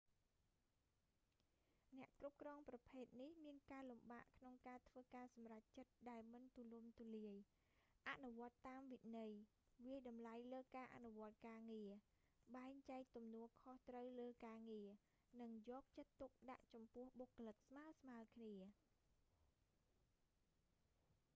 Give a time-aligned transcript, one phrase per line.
[1.97, 7.35] អ្នកគ្រប់គ្រងប្រភេទនេះមានការលំបាកក្នុងការធ្វើការសម្រេចចិត្តដែលមិនទូលំទូលាយ
[8.09, 9.33] អនុវត្តន៍តាមវិន័យ
[9.85, 11.91] វាយតម្លៃលើការអនុវត្តន៍ការងារ
[12.57, 14.89] បែងចែកទំនួលខុសត្រូវលើការងារ
[15.41, 17.91] និងយកចិត្តទុកដាក់ចំពោះបុគ្គលិកស្មើៗ
[18.33, 18.53] គ្នា